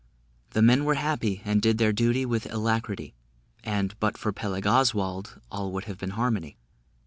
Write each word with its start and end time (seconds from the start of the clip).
The 0.53 0.63
men 0.63 0.83
were 0.83 0.95
happy, 0.95 1.43
and 1.45 1.61
did 1.61 1.77
their 1.77 1.93
duty 1.93 2.25
with 2.25 2.51
alacrity; 2.51 3.13
and 3.63 3.93
but 3.99 4.17
for 4.17 4.33
Peleg 4.33 4.65
Oswald, 4.65 5.39
all 5.51 5.71
would 5.73 5.83
have 5.83 5.99
been 5.99 6.17
harmony. 6.17 6.57